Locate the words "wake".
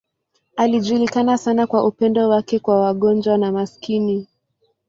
2.29-2.59